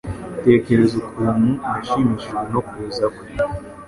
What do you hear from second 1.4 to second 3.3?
nashimishijwe no kuza kwe